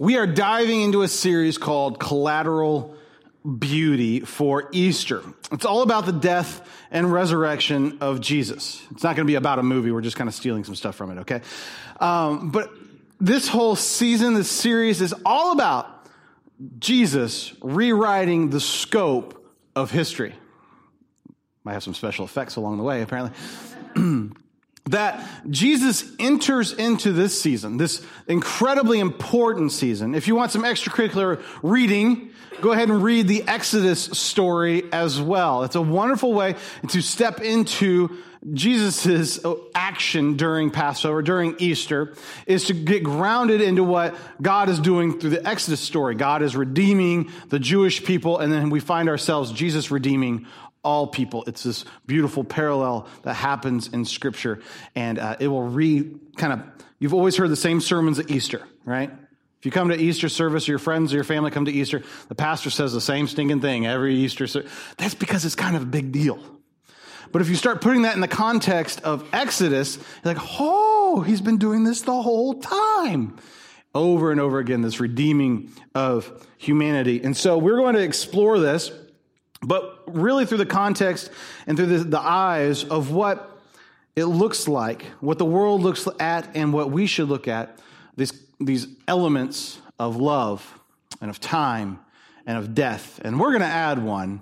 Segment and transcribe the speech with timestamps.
[0.00, 2.96] we are diving into a series called Collateral
[3.58, 5.22] Beauty for Easter.
[5.52, 8.82] It's all about the death and resurrection of Jesus.
[8.92, 9.90] It's not going to be about a movie.
[9.90, 11.42] We're just kind of stealing some stuff from it, okay?
[12.00, 12.70] Um, but
[13.20, 16.08] this whole season, this series is all about
[16.78, 20.34] Jesus rewriting the scope of history.
[21.62, 23.36] Might have some special effects along the way, apparently.
[24.90, 30.14] that Jesus enters into this season, this incredibly important season.
[30.14, 35.64] If you want some extracurricular reading, go ahead and read the Exodus story as well.
[35.64, 36.56] It's a wonderful way
[36.88, 38.18] to step into
[38.52, 39.38] Jesus'
[39.74, 42.14] action during Passover, during Easter,
[42.46, 46.14] is to get grounded into what God is doing through the Exodus story.
[46.14, 50.46] God is redeeming the Jewish people, and then we find ourselves Jesus redeeming
[50.82, 51.44] all people.
[51.46, 54.60] It's this beautiful parallel that happens in Scripture,
[54.94, 56.62] and uh, it will re kind of.
[56.98, 59.10] You've always heard the same sermons at Easter, right?
[59.60, 62.02] If you come to Easter service, or your friends or your family come to Easter,
[62.28, 64.46] the pastor says the same stinking thing every Easter.
[64.46, 64.72] Service.
[64.96, 66.38] That's because it's kind of a big deal.
[67.32, 71.58] But if you start putting that in the context of Exodus, like, oh, he's been
[71.58, 73.36] doing this the whole time.
[73.94, 77.22] Over and over again, this redeeming of humanity.
[77.22, 78.90] And so we're going to explore this
[79.62, 81.30] but really through the context
[81.66, 83.58] and through the, the eyes of what
[84.16, 87.78] it looks like, what the world looks at, and what we should look at,
[88.16, 90.78] these, these elements of love
[91.20, 92.00] and of time
[92.46, 93.20] and of death.
[93.22, 94.40] And we're going to add one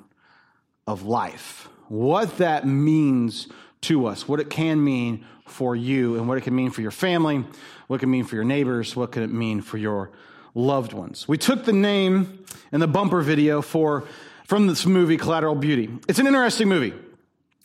[0.87, 1.69] of life.
[1.89, 3.49] What that means
[3.83, 6.91] to us, what it can mean for you, and what it can mean for your
[6.91, 7.45] family,
[7.87, 10.11] what it can mean for your neighbors, what can it mean for your
[10.55, 11.29] loved ones.
[11.29, 14.05] We took the name in the bumper video for
[14.49, 15.91] from this movie, Collateral Beauty.
[16.09, 16.95] It's an interesting movie.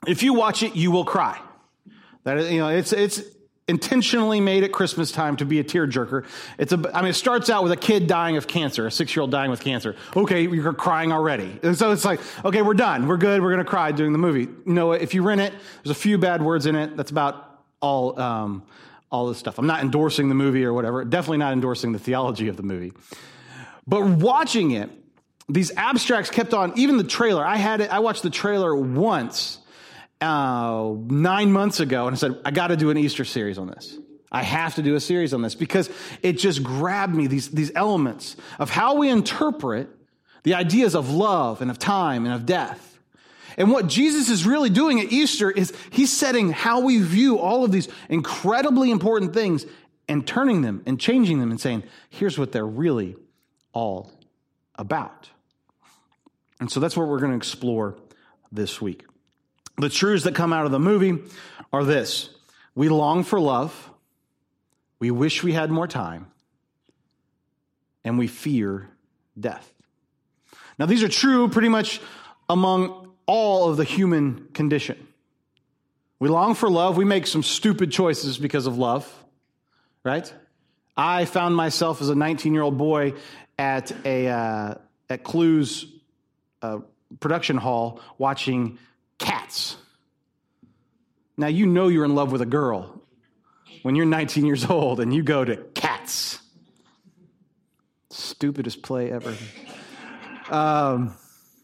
[0.06, 1.40] If you watch it, you will cry.
[2.26, 3.22] That is, you know, it's, it's
[3.70, 6.26] intentionally made at Christmas time to be a tearjerker.
[6.58, 9.16] It's a, I mean, it starts out with a kid dying of cancer, a six
[9.16, 9.96] year old dying with cancer.
[10.14, 11.58] Okay, you're crying already.
[11.64, 13.08] And so it's like, okay, we're done.
[13.08, 13.42] We're good.
[13.42, 14.42] We're going to cry during the movie.
[14.42, 16.98] You know, if you rent it, there's a few bad words in it.
[16.98, 18.62] That's about all, um,
[19.10, 19.58] all this stuff.
[19.58, 21.06] I'm not endorsing the movie or whatever.
[21.06, 22.92] Definitely not endorsing the theology of the movie.
[23.88, 24.90] But watching it,
[25.50, 27.46] these abstracts kept on, even the trailer.
[27.46, 29.60] I had it, I watched the trailer once
[30.22, 33.68] uh, nine months ago and I said, I got to do an Easter series on
[33.68, 33.98] this.
[34.32, 35.90] I have to do a series on this because
[36.24, 39.90] it just grabbed me, these, these elements of how we interpret
[40.44, 43.00] the ideas of love and of time and of death.
[43.58, 47.64] And what Jesus is really doing at Easter is he's setting how we view all
[47.64, 49.68] of these incredibly important things
[50.08, 53.16] and turning them and changing them and saying, here's what they're really
[53.72, 54.12] all
[54.76, 55.30] about.
[56.64, 57.98] And so that's what we're going to explore
[58.50, 59.04] this week.
[59.80, 61.22] The truths that come out of the movie
[61.74, 62.30] are this
[62.74, 63.92] we long for love,
[64.98, 66.28] we wish we had more time,
[68.06, 68.90] and we fear
[69.38, 69.74] death.
[70.80, 72.00] Now, these are true pretty much
[72.48, 75.06] among all of the human condition.
[76.18, 76.96] We long for love.
[76.96, 79.06] We make some stupid choices because of love,
[80.06, 80.34] right?
[80.96, 83.16] I found myself as a 19 year old boy
[83.60, 84.76] at a uh,
[85.10, 85.88] at Clowes
[86.64, 86.80] uh,
[87.20, 88.80] production hall watching
[89.20, 89.78] Cats.
[91.38, 93.02] Now you know you're in love with a girl
[93.84, 96.40] when you're 19 years old and you go to Cats.
[98.10, 99.36] Stupidest play ever.
[100.50, 101.16] Um,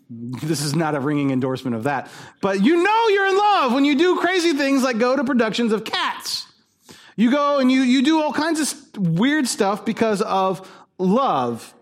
[0.10, 2.10] this is not a ringing endorsement of that,
[2.42, 5.72] but you know you're in love when you do crazy things like go to productions
[5.72, 6.48] of Cats.
[7.16, 10.68] You go and you you do all kinds of weird stuff because of
[10.98, 11.74] love.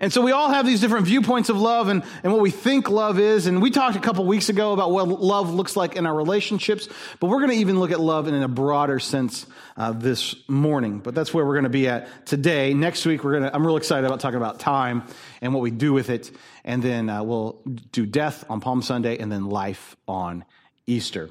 [0.00, 2.88] And so we all have these different viewpoints of love and, and what we think
[2.90, 3.46] love is.
[3.46, 6.88] And we talked a couple weeks ago about what love looks like in our relationships,
[7.20, 10.98] but we're going to even look at love in a broader sense uh, this morning.
[10.98, 12.74] But that's where we're going to be at today.
[12.74, 15.04] Next week, we're going to, I'm real excited about talking about time
[15.40, 16.30] and what we do with it.
[16.64, 17.60] And then uh, we'll
[17.92, 20.44] do death on Palm Sunday and then life on
[20.86, 21.30] Easter.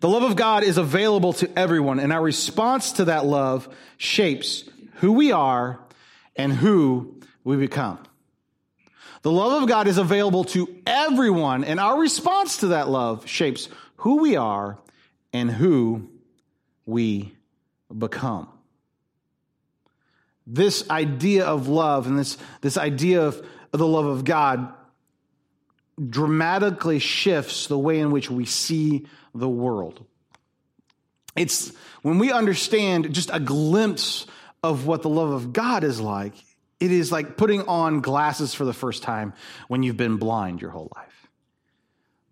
[0.00, 3.68] The love of God is available to everyone, and our response to that love
[3.98, 4.64] shapes
[4.94, 5.78] who we are
[6.34, 7.15] and who
[7.46, 7.98] we become.
[9.22, 13.68] The love of God is available to everyone, and our response to that love shapes
[13.98, 14.78] who we are
[15.32, 16.08] and who
[16.84, 17.32] we
[17.96, 18.48] become.
[20.44, 24.72] This idea of love and this, this idea of, the love of God
[26.04, 30.04] dramatically shifts the way in which we see the world.
[31.36, 31.72] It's
[32.02, 34.26] when we understand just a glimpse
[34.62, 36.34] of what the love of God is like,
[36.80, 39.32] it is like putting on glasses for the first time
[39.68, 41.28] when you've been blind your whole life.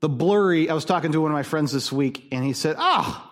[0.00, 2.76] The blurry, I was talking to one of my friends this week, and he said,
[2.79, 3.31] oh,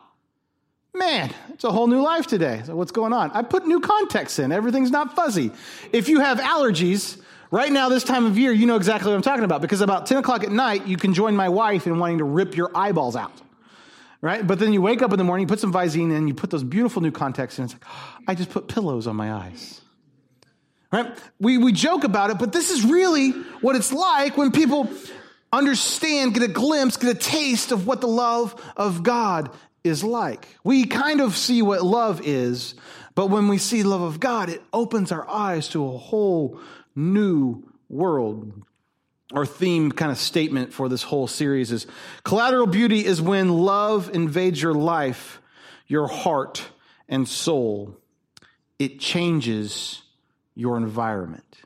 [0.95, 2.63] Man, it's a whole new life today.
[2.67, 3.31] So what's going on?
[3.31, 4.53] I put new context in.
[4.53, 5.51] Everything's not fuzzy.
[5.91, 7.19] If you have allergies,
[7.51, 10.07] right now, this time of year, you know exactly what I'm talking about because about
[10.07, 13.17] 10 o'clock at night, you can join my wife in wanting to rip your eyeballs
[13.17, 13.33] out.
[14.21, 14.47] Right?
[14.47, 16.51] But then you wake up in the morning, you put some Visine in, you put
[16.51, 17.65] those beautiful new contacts in.
[17.65, 19.82] It's like, oh, I just put pillows on my eyes.
[20.93, 21.11] Right?
[21.41, 23.31] We, we joke about it, but this is really
[23.63, 24.91] what it's like when people
[25.51, 29.51] understand, get a glimpse, get a taste of what the love of God
[29.83, 30.47] is like.
[30.63, 32.75] We kind of see what love is,
[33.15, 36.61] but when we see love of God, it opens our eyes to a whole
[36.95, 38.53] new world.
[39.33, 41.87] Our theme kind of statement for this whole series is
[42.23, 45.41] collateral beauty is when love invades your life,
[45.87, 46.69] your heart,
[47.09, 47.97] and soul.
[48.79, 50.02] It changes
[50.55, 51.63] your environment.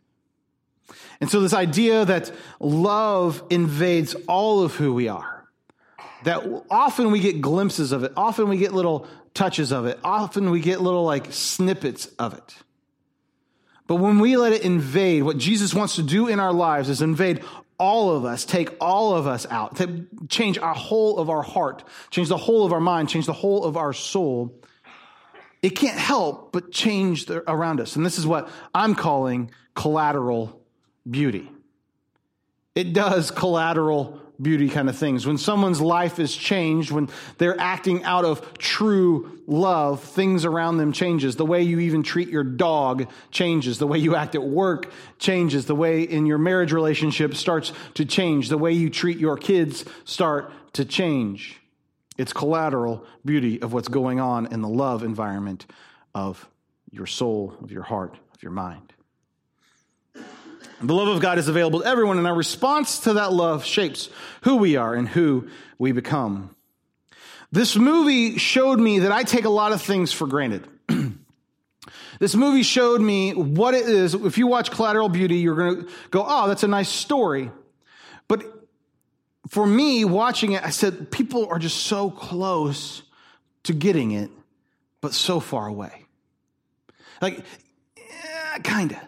[1.20, 2.30] And so, this idea that
[2.60, 5.36] love invades all of who we are
[6.26, 8.12] that often we get glimpses of it.
[8.16, 9.98] Often we get little touches of it.
[10.02, 12.56] Often we get little like snippets of it.
[13.86, 17.00] But when we let it invade, what Jesus wants to do in our lives is
[17.00, 17.44] invade
[17.78, 21.84] all of us, take all of us out, to change our whole of our heart,
[22.10, 24.52] change the whole of our mind, change the whole of our soul.
[25.62, 27.96] It can't help but change the, around us.
[27.96, 30.60] And this is what I'm calling collateral
[31.08, 31.50] beauty.
[32.74, 35.26] It does collateral beauty kind of things.
[35.26, 37.08] When someone's life is changed, when
[37.38, 41.36] they're acting out of true love, things around them changes.
[41.36, 43.78] The way you even treat your dog changes.
[43.78, 45.66] The way you act at work changes.
[45.66, 48.48] The way in your marriage relationship starts to change.
[48.48, 51.60] The way you treat your kids start to change.
[52.18, 55.66] It's collateral beauty of what's going on in the love environment
[56.14, 56.48] of
[56.90, 58.92] your soul, of your heart, of your mind.
[60.80, 64.10] The love of God is available to everyone, and our response to that love shapes
[64.42, 65.48] who we are and who
[65.78, 66.54] we become.
[67.50, 70.66] This movie showed me that I take a lot of things for granted.
[72.18, 74.14] this movie showed me what it is.
[74.14, 77.50] If you watch Collateral Beauty, you're going to go, oh, that's a nice story.
[78.28, 78.42] But
[79.48, 83.02] for me, watching it, I said, people are just so close
[83.64, 84.30] to getting it,
[85.00, 86.06] but so far away.
[87.20, 87.44] Like,
[87.96, 88.98] yeah, kind of.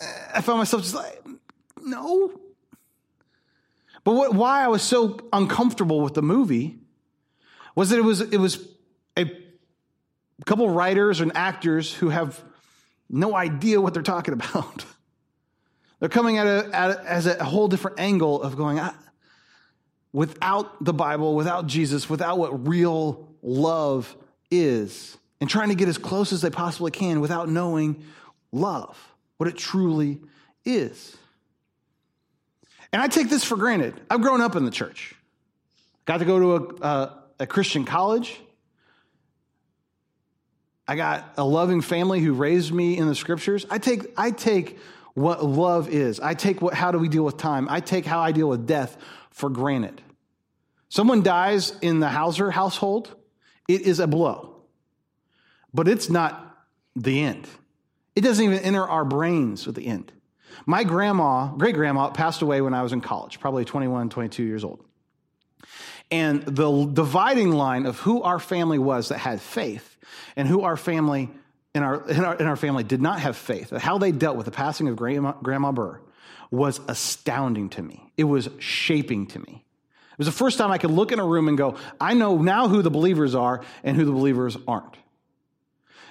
[0.00, 1.24] Eh, I found myself just like,
[1.82, 2.32] no.
[4.04, 6.78] But what, why I was so uncomfortable with the movie
[7.74, 8.66] was that it was, it was
[9.16, 9.30] a
[10.44, 12.42] couple writers and actors who have
[13.08, 14.84] no idea what they're talking about.
[16.00, 18.96] They're coming at it as a whole different angle of going, ah,
[20.12, 24.14] without the Bible, without Jesus, without what real love
[24.50, 28.04] is, and trying to get as close as they possibly can without knowing
[28.52, 28.96] love
[29.36, 30.20] what it truly
[30.64, 31.16] is.
[32.92, 34.00] And I take this for granted.
[34.08, 35.14] I've grown up in the church,
[36.06, 38.40] got to go to a, a, a Christian college.
[40.86, 43.66] I got a loving family who raised me in the scriptures.
[43.68, 44.78] I take, I take
[45.18, 46.20] what love is.
[46.20, 47.68] I take what, how do we deal with time?
[47.68, 48.96] I take how I deal with death
[49.30, 50.00] for granted.
[50.88, 53.14] Someone dies in the Hauser household,
[53.68, 54.62] it is a blow,
[55.74, 56.56] but it's not
[56.96, 57.46] the end.
[58.16, 60.10] It doesn't even enter our brains with the end.
[60.66, 64.64] My grandma, great grandma, passed away when I was in college, probably 21, 22 years
[64.64, 64.82] old.
[66.10, 69.96] And the dividing line of who our family was that had faith
[70.36, 71.28] and who our family
[71.78, 74.46] in our, in our, in our family did not have faith, how they dealt with
[74.46, 76.00] the passing of Grandma, Grandma Burr
[76.50, 78.10] was astounding to me.
[78.16, 79.64] It was shaping to me.
[80.12, 82.38] It was the first time I could look in a room and go, I know
[82.38, 84.96] now who the believers are and who the believers aren't.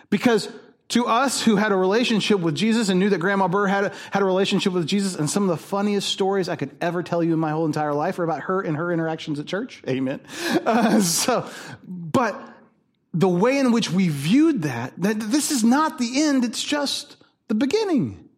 [0.09, 0.47] Because
[0.89, 3.93] to us who had a relationship with Jesus and knew that Grandma Burr had a,
[4.11, 7.21] had a relationship with Jesus, and some of the funniest stories I could ever tell
[7.21, 9.83] you in my whole entire life are about her and her interactions at church.
[9.87, 10.21] Amen.
[10.65, 11.49] Uh, so,
[11.85, 12.56] but
[13.13, 17.17] the way in which we viewed that, that this is not the end, it's just
[17.47, 18.29] the beginning,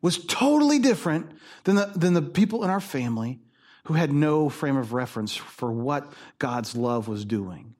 [0.00, 1.30] was totally different
[1.64, 3.40] than the, than the people in our family
[3.84, 7.74] who had no frame of reference for what God's love was doing,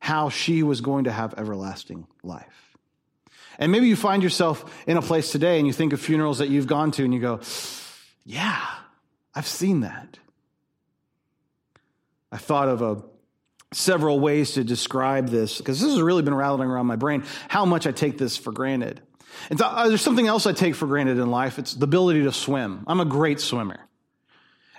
[0.00, 2.76] how she was going to have everlasting life.
[3.58, 6.48] And maybe you find yourself in a place today and you think of funerals that
[6.48, 7.40] you've gone to and you go,
[8.24, 8.64] yeah,
[9.34, 10.18] I've seen that.
[12.30, 13.02] I thought of a,
[13.76, 17.64] several ways to describe this because this has really been rattling around my brain how
[17.64, 19.00] much I take this for granted.
[19.50, 21.58] And so, uh, there's something else I take for granted in life.
[21.58, 22.84] It's the ability to swim.
[22.86, 23.80] I'm a great swimmer.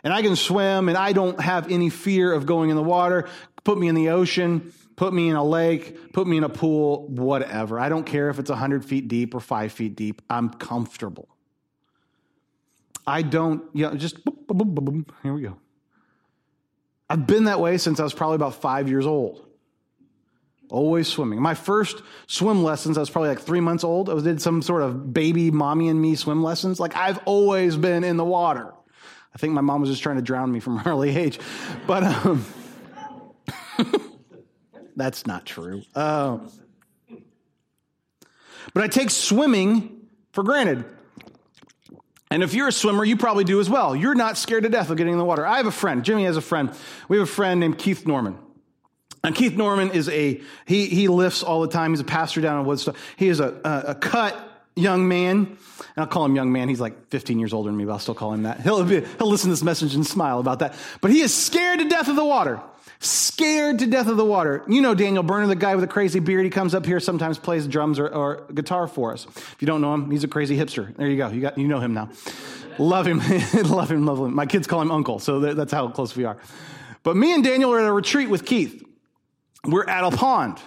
[0.04, 3.28] And I can swim and I don't have any fear of going in the water.
[3.64, 7.08] Put me in the ocean put me in a lake, put me in a pool,
[7.08, 7.80] whatever.
[7.80, 10.22] I don't care if it's 100 feet deep or five feet deep.
[10.30, 11.30] I'm comfortable.
[13.06, 15.58] I don't, you know, just boom, boom, boom, here we go.
[17.10, 19.46] I've been that way since I was probably about five years old.
[20.70, 21.42] Always swimming.
[21.42, 24.10] My first swim lessons, I was probably like three months old.
[24.10, 26.80] I did some sort of baby mommy and me swim lessons.
[26.80, 28.74] Like I've always been in the water.
[29.34, 31.40] I think my mom was just trying to drown me from an early age,
[31.86, 32.46] but um,
[34.96, 35.84] that's not true.
[35.96, 36.40] Uh,
[38.74, 40.84] but I take swimming for granted.
[42.30, 43.96] And if you're a swimmer, you probably do as well.
[43.96, 45.46] You're not scared to death of getting in the water.
[45.46, 46.04] I have a friend.
[46.04, 46.72] Jimmy has a friend.
[47.08, 48.38] We have a friend named Keith Norman.
[49.24, 51.92] And Keith Norman is a, he, he lifts all the time.
[51.92, 52.96] He's a pastor down in Woodstock.
[53.16, 54.38] He is a, a, a cut
[54.76, 55.38] young man.
[55.38, 55.58] And
[55.98, 56.70] I'll call him young man.
[56.70, 58.60] He's like 15 years older than me, but I'll still call him that.
[58.62, 60.76] He'll, be, he'll listen to this message and smile about that.
[61.02, 62.62] But he is scared to death of the water.
[63.00, 64.64] Scared to death of the water.
[64.68, 66.46] You know Daniel Burner, the guy with the crazy beard.
[66.46, 69.26] He comes up here, sometimes plays drums or, or guitar for us.
[69.26, 70.96] If you don't know him, he's a crazy hipster.
[70.96, 71.30] There you go.
[71.30, 72.10] You, got, you know him now.
[72.80, 73.20] love him.
[73.66, 74.34] love him, love him.
[74.34, 76.38] My kids call him uncle, so that's how close we are.
[77.04, 78.84] But me and Daniel are at a retreat with Keith.
[79.64, 80.60] We're at a pond.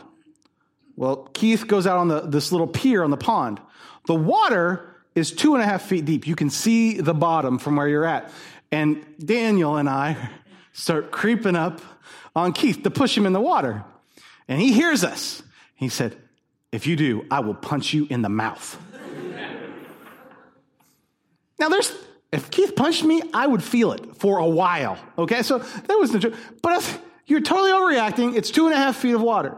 [0.97, 3.61] Well, Keith goes out on the, this little pier on the pond.
[4.07, 6.27] The water is two and a half feet deep.
[6.27, 8.31] You can see the bottom from where you're at.
[8.71, 10.31] And Daniel and I
[10.81, 11.81] start creeping up
[12.35, 13.85] on Keith to push him in the water.
[14.49, 15.43] And he hears us.
[15.75, 16.17] He said,
[16.73, 18.81] If you do, I will punch you in the mouth.
[21.59, 21.93] now, there's,
[22.33, 24.99] if Keith punched me, I would feel it for a while.
[25.19, 26.53] Okay, so that was the truth.
[26.63, 28.35] But if, you're totally overreacting.
[28.35, 29.57] It's two and a half feet of water.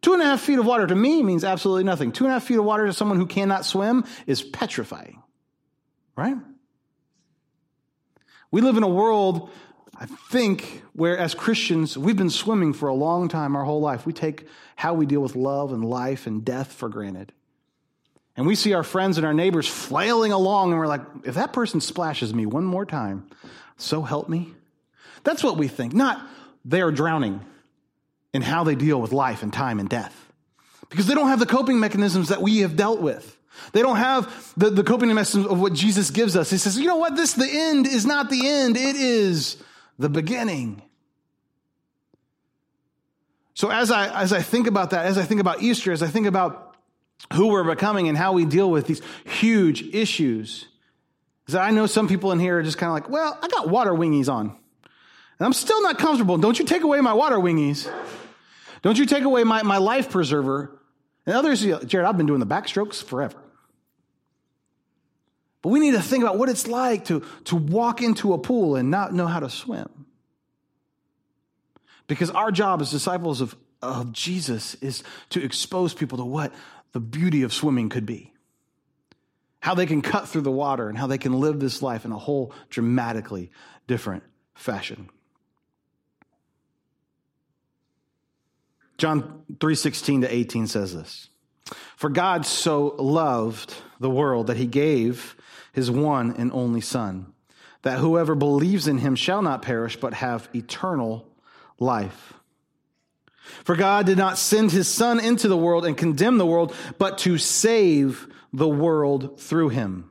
[0.00, 2.10] Two and a half feet of water to me means absolutely nothing.
[2.10, 5.22] Two and a half feet of water to someone who cannot swim is petrifying,
[6.16, 6.36] right?
[8.50, 9.50] We live in a world,
[9.98, 14.06] I think, where as Christians, we've been swimming for a long time, our whole life.
[14.06, 14.46] We take
[14.76, 17.32] how we deal with love and life and death for granted.
[18.36, 21.52] And we see our friends and our neighbors flailing along, and we're like, if that
[21.52, 23.28] person splashes me one more time,
[23.76, 24.52] so help me.
[25.22, 25.92] That's what we think.
[25.92, 26.26] Not,
[26.64, 27.40] they are drowning
[28.32, 30.20] in how they deal with life and time and death.
[30.90, 33.38] Because they don't have the coping mechanisms that we have dealt with.
[33.72, 36.50] They don't have the, the coping mechanisms of what Jesus gives us.
[36.50, 37.14] He says, you know what?
[37.14, 38.76] This, the end is not the end.
[38.76, 39.56] It is
[39.98, 40.82] the beginning.
[43.54, 46.08] So as I, as I think about that, as I think about Easter, as I
[46.08, 46.76] think about
[47.32, 50.66] who we're becoming and how we deal with these huge issues,
[51.46, 53.48] is that I know some people in here are just kind of like, well, I
[53.48, 54.46] got water wingies on.
[54.46, 56.36] And I'm still not comfortable.
[56.38, 57.90] Don't you take away my water wingies.
[58.82, 60.80] Don't you take away my, my life preserver.
[61.26, 63.43] And others, Jared, I've been doing the backstrokes forever.
[65.64, 68.76] But we need to think about what it's like to, to walk into a pool
[68.76, 69.88] and not know how to swim.
[72.06, 76.52] Because our job as disciples of, of Jesus is to expose people to what
[76.92, 78.30] the beauty of swimming could be.
[79.60, 82.12] How they can cut through the water and how they can live this life in
[82.12, 83.50] a whole dramatically
[83.86, 84.22] different
[84.54, 85.08] fashion.
[88.98, 91.30] John 3:16 to 18 says this.
[91.96, 95.36] For God so loved the world that he gave
[95.74, 97.34] his one and only son
[97.82, 101.28] that whoever believes in him shall not perish but have eternal
[101.78, 102.32] life.
[103.64, 107.18] For God did not send his son into the world and condemn the world but
[107.18, 110.10] to save the world through him.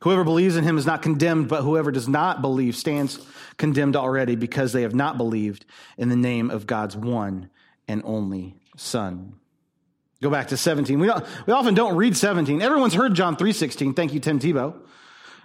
[0.00, 3.24] Whoever believes in him is not condemned, but whoever does not believe stands
[3.56, 5.64] condemned already because they have not believed
[5.96, 7.48] in the name of God's one
[7.88, 9.36] and only Son.
[10.22, 11.00] Go back to 17.
[11.00, 11.10] We,
[11.46, 12.62] we often don't read 17.
[12.62, 13.96] Everyone's heard John 3.16.
[13.96, 14.74] Thank you, Tim Tebow.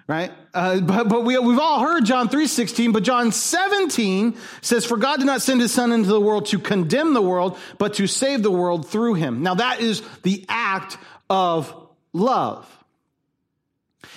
[0.08, 0.32] Right?
[0.54, 5.18] Uh, but but we, we've all heard John 3.16, but John 17 says, For God
[5.18, 8.44] did not send his son into the world to condemn the world, but to save
[8.44, 9.42] the world through him.
[9.42, 10.98] Now that is the act
[11.30, 11.76] of
[12.14, 12.72] love.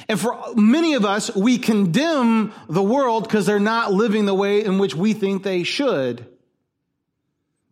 [0.09, 4.62] And for many of us, we condemn the world because they're not living the way
[4.62, 6.26] in which we think they should.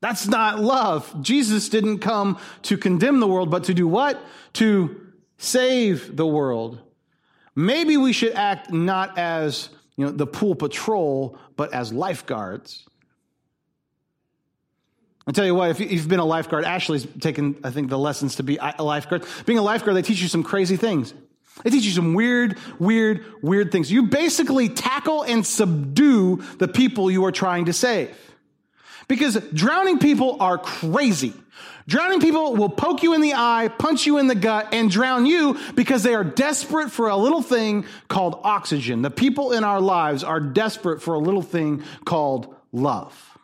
[0.00, 1.23] That's not love.
[1.23, 4.21] Jesus didn't come to condemn the world, but to do what?
[4.55, 5.00] To
[5.38, 6.81] save the world.
[7.57, 12.87] Maybe we should act not as you know, the pool patrol, but as lifeguards.
[15.26, 18.37] I'll tell you what, if you've been a lifeguard, Ashley's taken, I think, the lessons
[18.37, 19.26] to be a lifeguard.
[19.45, 21.12] Being a lifeguard, they teach you some crazy things.
[21.64, 23.90] They teach you some weird, weird, weird things.
[23.90, 28.17] You basically tackle and subdue the people you are trying to save.
[29.08, 31.32] Because drowning people are crazy.
[31.88, 35.24] Drowning people will poke you in the eye, punch you in the gut, and drown
[35.24, 39.00] you because they are desperate for a little thing called oxygen.
[39.00, 43.38] The people in our lives are desperate for a little thing called love.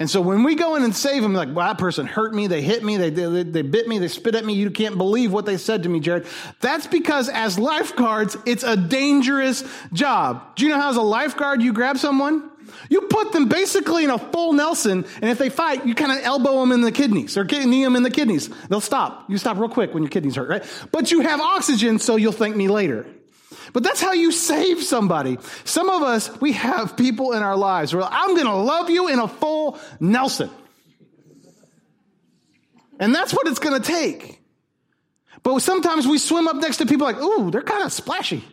[0.00, 2.46] And so when we go in and save them, like, well, that person hurt me,
[2.46, 5.30] they hit me, they, they, they bit me, they spit at me, you can't believe
[5.30, 6.26] what they said to me, Jared.
[6.60, 10.56] That's because as lifeguards, it's a dangerous job.
[10.56, 12.49] Do you know how as a lifeguard you grab someone?
[12.88, 16.18] You put them basically in a full Nelson, and if they fight, you kind of
[16.24, 18.48] elbow them in the kidneys or knee them in the kidneys.
[18.68, 19.28] They'll stop.
[19.28, 20.64] You stop real quick when your kidneys hurt, right?
[20.92, 23.06] But you have oxygen, so you'll thank me later.
[23.72, 25.38] But that's how you save somebody.
[25.64, 29.08] Some of us, we have people in our lives where I'm going to love you
[29.08, 30.50] in a full Nelson.
[32.98, 34.40] And that's what it's going to take.
[35.42, 38.44] But sometimes we swim up next to people like, ooh, they're kind of splashy.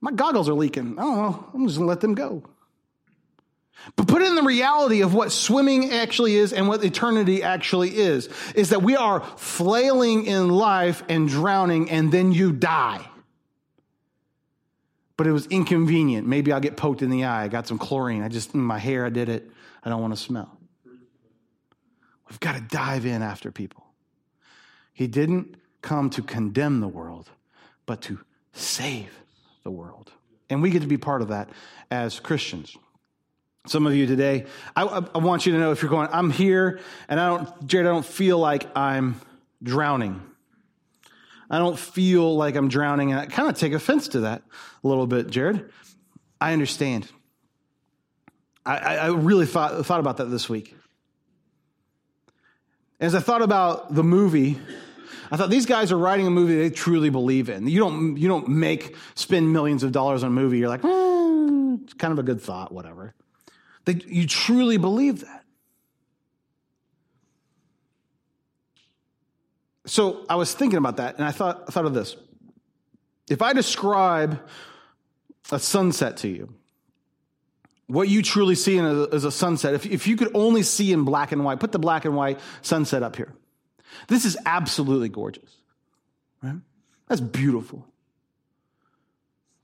[0.00, 0.98] My goggles are leaking.
[0.98, 1.50] I don't know.
[1.54, 2.42] I'm just going to let them go.
[3.96, 8.28] But put in the reality of what swimming actually is and what eternity actually is,
[8.54, 13.04] is that we are flailing in life and drowning and then you die.
[15.16, 16.26] But it was inconvenient.
[16.26, 17.44] Maybe I'll get poked in the eye.
[17.44, 18.22] I got some chlorine.
[18.22, 19.50] I just, in my hair, I did it.
[19.82, 20.58] I don't want to smell.
[22.28, 23.84] We've got to dive in after people.
[24.92, 27.28] He didn't come to condemn the world,
[27.86, 28.20] but to
[28.52, 29.10] save
[29.62, 30.12] the world.
[30.48, 31.50] And we get to be part of that
[31.90, 32.76] as Christians.
[33.66, 36.80] Some of you today, I, I, want you to know if you're going, I'm here
[37.08, 39.20] and I don't, Jared, I don't feel like I'm
[39.62, 40.22] drowning.
[41.50, 43.12] I don't feel like I'm drowning.
[43.12, 44.42] And I kind of take offense to that
[44.82, 45.70] a little bit, Jared.
[46.40, 47.06] I understand.
[48.64, 50.74] I, I really thought, thought about that this week.
[52.98, 54.58] As I thought about the movie,
[55.30, 57.66] I thought these guys are writing a movie they truly believe in.
[57.66, 60.58] You don't, you don't make, spend millions of dollars on a movie.
[60.58, 63.14] You're like, eh, it's kind of a good thought, whatever.
[63.90, 65.44] That you truly believe that.
[69.86, 72.14] So I was thinking about that, and I thought, I thought of this.
[73.28, 74.40] If I describe
[75.50, 76.54] a sunset to you,
[77.88, 79.74] what you truly see is a sunset.
[79.74, 82.38] If, if you could only see in black and white, put the black and white
[82.62, 83.34] sunset up here.
[84.06, 85.56] This is absolutely gorgeous,
[86.40, 86.60] right?
[87.08, 87.84] That's beautiful.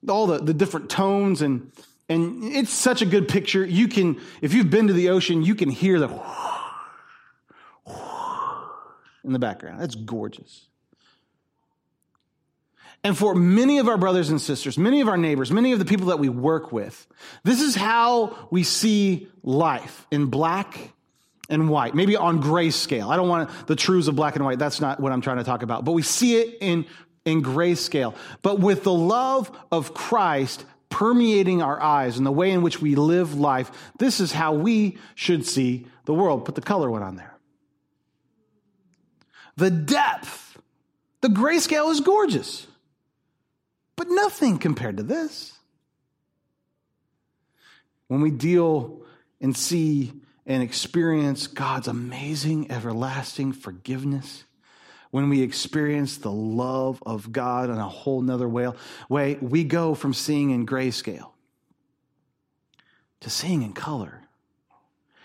[0.08, 1.70] All the, the different tones and
[2.08, 3.64] and it's such a good picture.
[3.64, 6.08] You can, if you've been to the ocean, you can hear the
[9.24, 9.80] in the background.
[9.80, 10.68] That's gorgeous.
[13.04, 15.84] And for many of our brothers and sisters, many of our neighbors, many of the
[15.84, 17.06] people that we work with,
[17.44, 20.92] this is how we see life in black
[21.48, 23.08] and white, maybe on grayscale.
[23.08, 24.58] I don't want the truths of black and white.
[24.58, 25.84] That's not what I'm trying to talk about.
[25.84, 26.86] But we see it in,
[27.24, 28.16] in grayscale.
[28.42, 30.64] But with the love of Christ
[30.96, 34.96] permeating our eyes and the way in which we live life, this is how we
[35.14, 36.46] should see the world.
[36.46, 37.36] Put the color one on there.
[39.58, 40.56] The depth,
[41.20, 42.66] the grayscale is gorgeous,
[43.94, 45.52] but nothing compared to this.
[48.08, 49.02] When we deal
[49.38, 50.14] and see
[50.46, 54.44] and experience God's amazing, everlasting forgiveness,
[55.16, 60.12] when we experience the love of God in a whole nother way, we go from
[60.12, 61.30] seeing in grayscale
[63.20, 64.20] to seeing in color.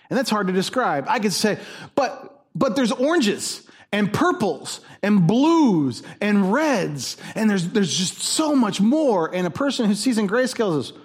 [0.09, 1.07] And that's hard to describe.
[1.09, 1.59] I could say,
[1.93, 8.55] but but there's oranges and purples and blues and reds, and there's there's just so
[8.55, 9.35] much more.
[9.35, 10.97] And a person who sees in grayscale says,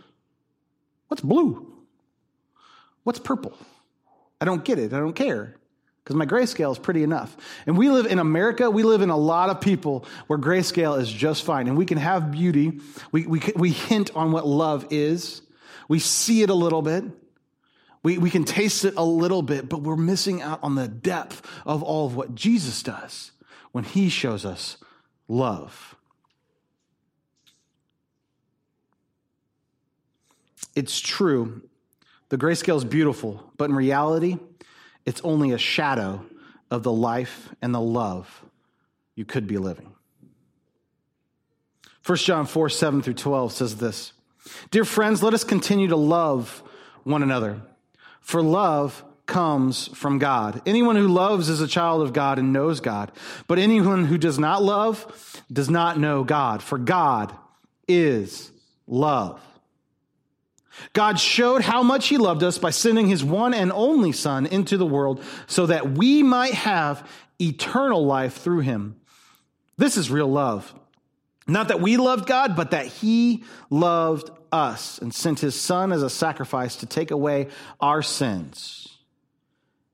[1.09, 1.75] What's blue?
[3.03, 3.59] What's purple?
[4.40, 4.92] I don't get it.
[4.92, 5.57] I don't care
[6.07, 7.37] because my grayscale is pretty enough.
[7.66, 11.11] And we live in America, we live in a lot of people where grayscale is
[11.11, 11.66] just fine.
[11.66, 12.79] And we can have beauty,
[13.11, 15.42] we, we, we hint on what love is,
[15.88, 17.03] we see it a little bit.
[18.05, 21.45] We, we can taste it a little bit, but we're missing out on the depth
[21.66, 23.33] of all of what Jesus does
[23.73, 24.77] when he shows us
[25.27, 25.97] love.
[30.77, 31.62] It's true.
[32.29, 34.38] The grayscale is beautiful, but in reality,
[35.07, 36.25] it's only a shadow
[36.71, 38.45] of the life and the love
[39.14, 39.92] you could be living.
[42.05, 44.12] 1 John 4 7 through 12 says this
[44.71, 46.62] Dear friends, let us continue to love
[47.05, 47.62] one another,
[48.21, 50.62] for love comes from God.
[50.66, 53.11] Anyone who loves is a child of God and knows God,
[53.49, 57.37] but anyone who does not love does not know God, for God
[57.88, 58.51] is
[58.87, 59.40] love.
[60.92, 64.76] God showed how much he loved us by sending his one and only son into
[64.76, 67.08] the world so that we might have
[67.40, 68.96] eternal life through him.
[69.76, 70.74] This is real love.
[71.46, 76.02] Not that we loved God, but that he loved us and sent his son as
[76.02, 77.48] a sacrifice to take away
[77.80, 78.88] our sins.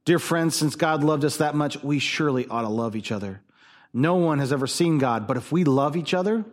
[0.04, 3.40] Dear friends, since God loved us that much, we surely ought to love each other.
[3.92, 6.44] No one has ever seen God, but if we love each other,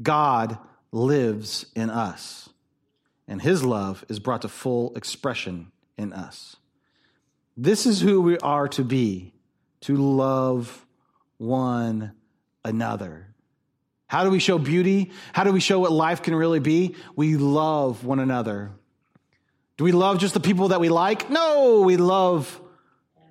[0.00, 0.58] God
[0.92, 2.47] lives in us
[3.28, 6.56] and his love is brought to full expression in us.
[7.56, 9.34] This is who we are to be,
[9.82, 10.86] to love
[11.36, 12.12] one
[12.64, 13.26] another.
[14.06, 15.12] How do we show beauty?
[15.34, 16.96] How do we show what life can really be?
[17.14, 18.72] We love one another.
[19.76, 21.30] Do we love just the people that we like?
[21.30, 22.60] No, we love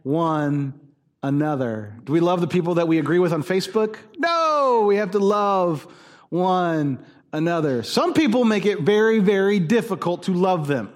[0.04, 0.80] one
[1.24, 1.96] another.
[2.04, 3.98] Do we love the people that we agree with on Facebook?
[4.18, 5.88] No, we have to love
[6.30, 7.04] one
[7.38, 7.84] another.
[7.84, 10.92] Some people make it very, very difficult to love them.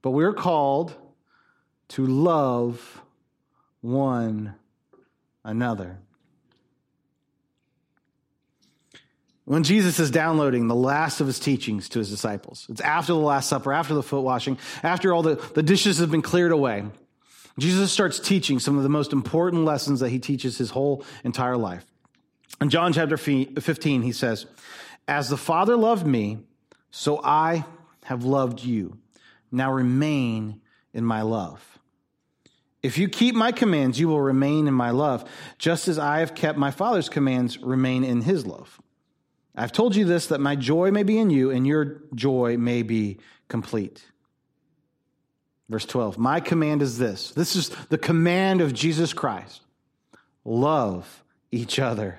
[0.00, 0.94] But we're called
[1.90, 3.00] to love
[3.80, 4.54] one
[5.44, 5.98] another.
[9.44, 13.18] When Jesus is downloading the last of his teachings to his disciples, it's after the
[13.18, 16.84] Last Supper, after the foot washing, after all the, the dishes have been cleared away,
[17.58, 21.56] Jesus starts teaching some of the most important lessons that he teaches his whole entire
[21.56, 21.84] life.
[22.60, 24.46] In John chapter 15, he says,
[25.08, 26.38] As the Father loved me,
[26.90, 27.64] so I
[28.04, 28.98] have loved you.
[29.50, 30.60] Now remain
[30.94, 31.78] in my love.
[32.82, 36.34] If you keep my commands, you will remain in my love, just as I have
[36.34, 38.80] kept my Father's commands, remain in his love.
[39.54, 42.82] I've told you this that my joy may be in you and your joy may
[42.82, 44.04] be complete.
[45.68, 49.60] Verse 12 My command is this this is the command of Jesus Christ
[50.44, 52.18] love each other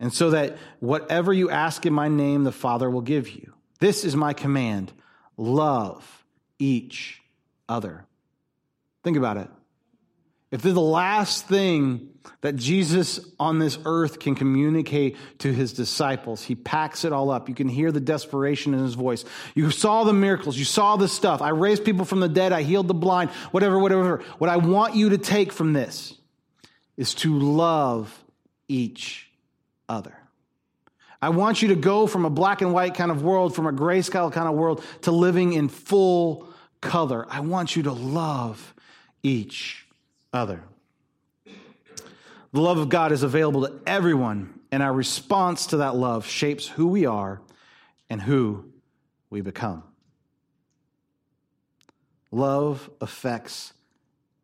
[0.00, 3.54] And so that whatever you ask in my name, the Father will give you.
[3.80, 4.92] This is my command
[5.36, 6.24] love
[6.58, 7.20] each
[7.68, 8.06] other.
[9.02, 9.48] Think about it.
[10.50, 16.44] If they're the last thing that Jesus on this earth can communicate to his disciples,
[16.44, 17.48] he packs it all up.
[17.48, 19.24] You can hear the desperation in his voice.
[19.56, 20.56] You saw the miracles.
[20.56, 21.42] You saw the stuff.
[21.42, 22.52] I raised people from the dead.
[22.52, 24.22] I healed the blind, whatever, whatever.
[24.38, 26.14] What I want you to take from this
[26.96, 28.24] is to love
[28.68, 29.28] each
[29.88, 30.16] other.
[31.20, 33.72] I want you to go from a black and white kind of world, from a
[33.72, 36.48] grayscale kind of world, to living in full
[36.80, 37.26] color.
[37.30, 38.74] I want you to love
[39.22, 39.86] each
[40.32, 40.62] other.
[41.46, 46.68] The love of God is available to everyone, and our response to that love shapes
[46.68, 47.40] who we are
[48.10, 48.66] and who
[49.30, 49.82] we become.
[52.30, 53.72] Love affects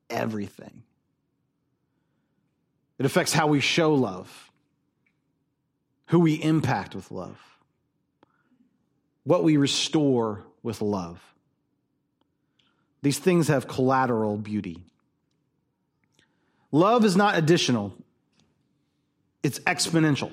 [0.08, 0.82] everything.
[2.98, 4.49] It affects how we show love,
[6.10, 7.38] who we impact with love,
[9.22, 11.22] what we restore with love.
[13.00, 14.82] These things have collateral beauty.
[16.72, 17.94] Love is not additional,
[19.44, 20.32] it's exponential.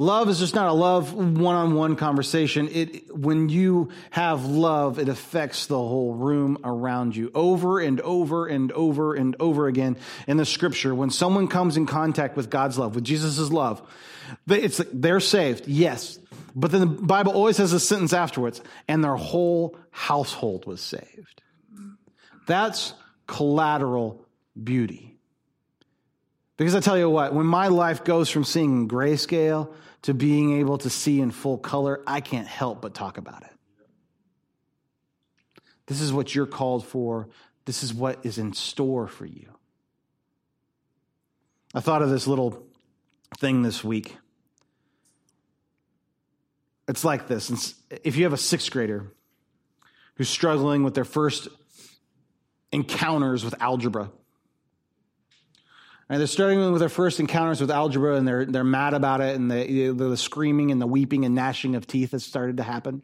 [0.00, 2.70] Love is just not a love one on one conversation.
[2.72, 8.46] It, when you have love, it affects the whole room around you over and over
[8.46, 10.94] and over and over again in the scripture.
[10.94, 13.82] When someone comes in contact with God's love, with Jesus' love,
[14.48, 16.18] it's, they're saved, yes.
[16.56, 21.42] But then the Bible always has a sentence afterwards, and their whole household was saved.
[22.46, 22.94] That's
[23.26, 24.24] collateral
[24.64, 25.18] beauty.
[26.56, 30.78] Because I tell you what, when my life goes from seeing grayscale to being able
[30.78, 33.52] to see in full color, I can't help but talk about it.
[35.86, 37.28] This is what you're called for.
[37.64, 39.48] This is what is in store for you.
[41.74, 42.66] I thought of this little
[43.38, 44.16] thing this week.
[46.88, 47.74] It's like this.
[48.02, 49.12] If you have a sixth grader
[50.14, 51.48] who's struggling with their first
[52.72, 54.10] encounters with algebra,
[56.10, 59.36] and they're starting with their first encounters with algebra and they're, they're mad about it
[59.36, 63.02] and the, the screaming and the weeping and gnashing of teeth has started to happen.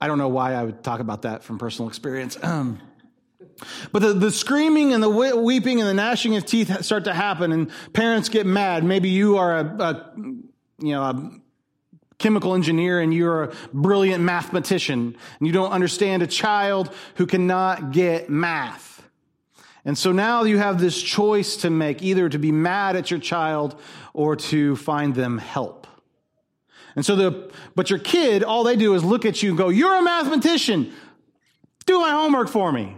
[0.00, 2.36] I don't know why I would talk about that from personal experience.
[2.42, 2.80] Um,
[3.92, 7.52] but the, the screaming and the weeping and the gnashing of teeth start to happen
[7.52, 8.82] and parents get mad.
[8.82, 10.12] Maybe you are a, a
[10.80, 11.30] you know, a
[12.18, 17.92] chemical engineer and you're a brilliant mathematician and you don't understand a child who cannot
[17.92, 18.93] get math.
[19.84, 23.20] And so now you have this choice to make either to be mad at your
[23.20, 23.78] child
[24.14, 25.86] or to find them help.
[26.96, 29.68] And so the, but your kid, all they do is look at you and go,
[29.68, 30.92] You're a mathematician.
[31.86, 32.96] Do my homework for me.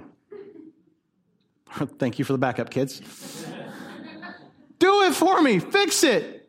[1.98, 3.00] Thank you for the backup, kids.
[4.78, 5.58] do it for me.
[5.58, 6.48] Fix it.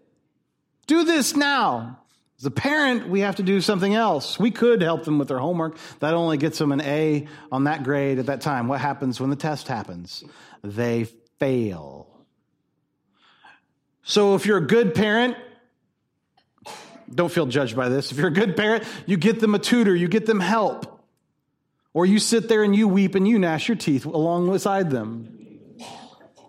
[0.86, 2.00] Do this now.
[2.39, 4.38] As a parent, we have to do something else.
[4.39, 5.78] We could help them with their homework.
[6.00, 8.67] That only gets them an A on that grade at that time.
[8.67, 10.23] What happens when the test happens?
[10.63, 11.06] They
[11.39, 12.08] fail.
[14.04, 15.36] So if you're a good parent,
[17.13, 18.12] don't feel judged by this.
[18.12, 21.02] If you're a good parent, you get them a tutor, you get them help.
[21.93, 25.37] Or you sit there and you weep and you gnash your teeth alongside them.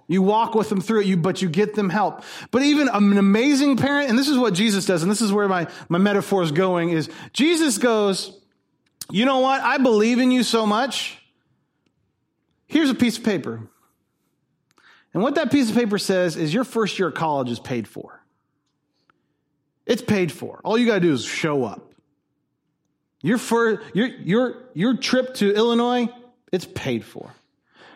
[0.08, 2.24] You walk with them through it, you, but you get them help.
[2.50, 5.48] But even an amazing parent, and this is what Jesus does, and this is where
[5.48, 8.40] my, my metaphor is going, is Jesus goes,
[9.10, 9.60] you know what?
[9.60, 11.18] I believe in you so much.
[12.66, 13.60] Here's a piece of paper.
[15.12, 17.86] And what that piece of paper says is your first year of college is paid
[17.86, 18.22] for.
[19.84, 20.60] It's paid for.
[20.64, 21.92] All you got to do is show up.
[23.20, 26.08] Your, for, your, your, your trip to Illinois,
[26.52, 27.30] it's paid for.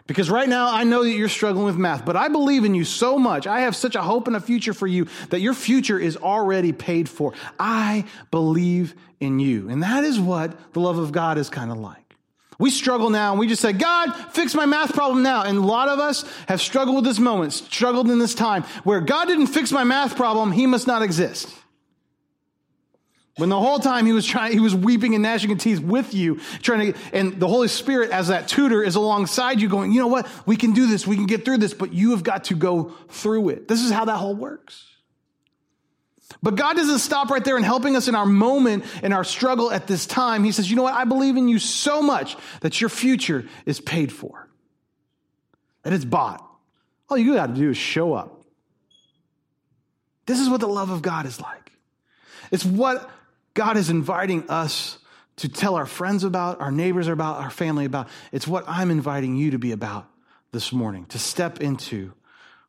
[0.07, 2.85] Because right now, I know that you're struggling with math, but I believe in you
[2.85, 3.47] so much.
[3.47, 6.73] I have such a hope and a future for you that your future is already
[6.73, 7.33] paid for.
[7.59, 9.69] I believe in you.
[9.69, 12.03] And that is what the love of God is kind of like.
[12.59, 15.43] We struggle now and we just say, God, fix my math problem now.
[15.43, 19.01] And a lot of us have struggled with this moment, struggled in this time where
[19.01, 21.53] God didn't fix my math problem, he must not exist.
[23.37, 26.13] When the whole time he was trying, he was weeping and gnashing of teeth with
[26.13, 30.01] you, trying to, and the Holy Spirit as that tutor is alongside you going, you
[30.01, 30.29] know what?
[30.45, 31.07] We can do this.
[31.07, 33.69] We can get through this, but you have got to go through it.
[33.69, 34.87] This is how that whole works.
[36.43, 39.71] But God doesn't stop right there in helping us in our moment, in our struggle
[39.71, 40.45] at this time.
[40.45, 40.95] He says, you know what?
[40.95, 44.49] I believe in you so much that your future is paid for,
[45.85, 46.47] that it's bought.
[47.09, 48.45] All you got to do is show up.
[50.27, 51.73] This is what the love of God is like.
[52.51, 53.11] It's what
[53.55, 54.99] God is inviting us
[55.37, 58.09] to tell our friends about, our neighbors about, our family about.
[58.31, 60.09] It's what I'm inviting you to be about
[60.53, 62.13] this morning, to step into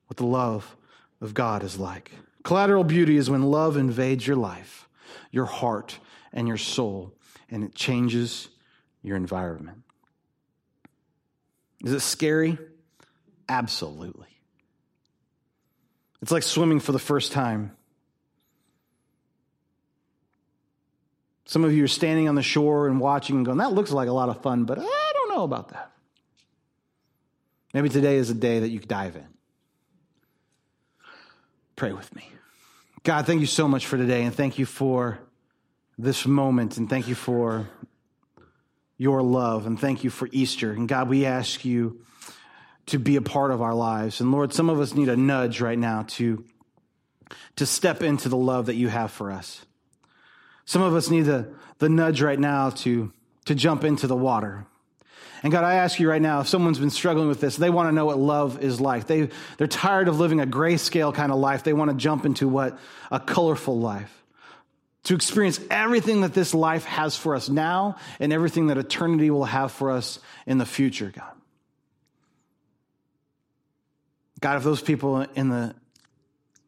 [0.07, 0.75] what the love
[1.21, 2.11] of God is like.
[2.43, 4.87] Collateral beauty is when love invades your life,
[5.31, 5.99] your heart,
[6.33, 7.13] and your soul,
[7.49, 8.49] and it changes
[9.01, 9.83] your environment.
[11.83, 12.57] Is it scary?
[13.47, 14.27] Absolutely.
[16.21, 17.75] It's like swimming for the first time.
[21.53, 24.09] Some of you are standing on the shore and watching and going, that looks like
[24.09, 25.91] a lot of fun, but I don't know about that.
[27.75, 29.27] Maybe today is a day that you could dive in.
[31.75, 32.27] Pray with me.
[33.03, 35.19] God, thank you so much for today, and thank you for
[35.95, 37.69] this moment, and thank you for
[38.97, 40.71] your love, and thank you for Easter.
[40.71, 42.03] And God, we ask you
[42.87, 44.21] to be a part of our lives.
[44.21, 46.43] And Lord, some of us need a nudge right now to,
[47.57, 49.63] to step into the love that you have for us.
[50.65, 53.11] Some of us need the, the nudge right now to,
[53.45, 54.65] to jump into the water.
[55.43, 57.89] And God, I ask you right now, if someone's been struggling with this, they want
[57.89, 59.07] to know what love is like.
[59.07, 61.63] They, they're tired of living a grayscale kind of life.
[61.63, 62.79] They want to jump into what
[63.11, 64.23] a colorful life.
[65.03, 69.43] To experience everything that this life has for us now and everything that eternity will
[69.43, 71.33] have for us in the future, God.
[74.39, 75.75] God, if those people in the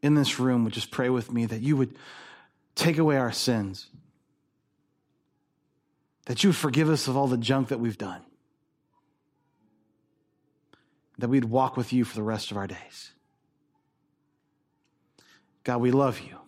[0.02, 1.94] in this room would just pray with me that you would
[2.76, 3.88] take away our sins,
[6.26, 8.22] that you would forgive us of all the junk that we've done,
[11.18, 13.10] that we'd walk with you for the rest of our days.
[15.64, 16.38] God, we love you.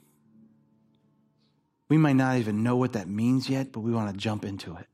[1.88, 4.76] We might not even know what that means yet, but we want to jump into
[4.76, 4.86] it.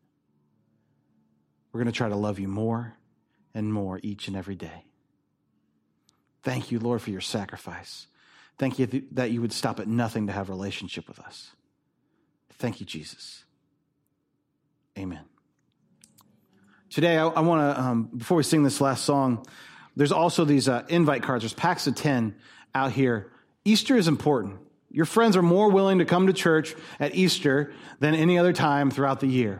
[1.72, 2.94] We're going to try to love you more
[3.52, 4.84] and more each and every day.
[6.44, 8.06] Thank you, Lord, for your sacrifice.
[8.58, 11.50] Thank you that you would stop at nothing to have relationship with us.
[12.54, 13.44] Thank you, Jesus.
[14.96, 15.24] Amen.
[16.88, 19.44] Today, I, I want to, um, before we sing this last song,
[19.96, 21.42] there's also these uh, invite cards.
[21.42, 22.36] There's packs of 10
[22.74, 23.32] out here.
[23.64, 24.58] Easter is important.
[24.90, 28.92] Your friends are more willing to come to church at Easter than any other time
[28.92, 29.58] throughout the year.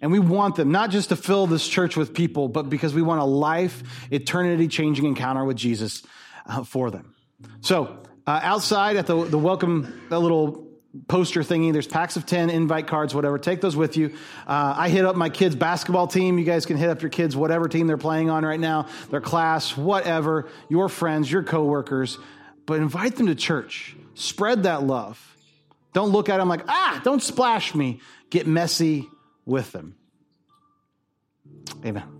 [0.00, 3.02] And we want them not just to fill this church with people, but because we
[3.02, 6.02] want a life, eternity changing encounter with Jesus
[6.46, 7.13] uh, for them.
[7.60, 10.64] So uh, outside at the, the welcome, that little
[11.08, 13.38] poster thingy, there's packs of 10, invite cards, whatever.
[13.38, 14.14] Take those with you.
[14.46, 16.38] Uh, I hit up my kids' basketball team.
[16.38, 19.20] You guys can hit up your kids' whatever team they're playing on right now, their
[19.20, 22.18] class, whatever, your friends, your coworkers.
[22.66, 23.96] But invite them to church.
[24.14, 25.36] Spread that love.
[25.92, 28.00] Don't look at them like, ah, don't splash me.
[28.30, 29.08] Get messy
[29.44, 29.96] with them.
[31.84, 32.13] Amen.